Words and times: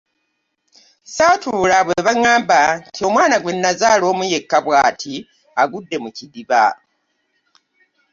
Saatuula 1.15 1.77
bwebangamba 1.85 2.59
nti 2.87 3.01
omwana 3.07 3.35
gwenazaala 3.43 4.03
omuyekka 4.11 4.57
bwati 4.65 5.15
agudde 5.61 5.95
mu 6.03 6.09
kidiba. 6.17 6.63